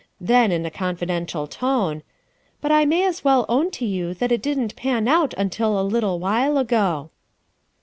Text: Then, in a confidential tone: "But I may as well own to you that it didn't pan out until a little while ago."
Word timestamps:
Then, 0.19 0.51
in 0.51 0.65
a 0.65 0.71
confidential 0.71 1.45
tone: 1.45 2.01
"But 2.59 2.71
I 2.71 2.85
may 2.85 3.03
as 3.05 3.23
well 3.23 3.45
own 3.47 3.69
to 3.69 3.85
you 3.85 4.15
that 4.15 4.31
it 4.31 4.41
didn't 4.41 4.75
pan 4.75 5.07
out 5.07 5.35
until 5.37 5.79
a 5.79 5.83
little 5.85 6.17
while 6.17 6.57
ago." 6.57 7.11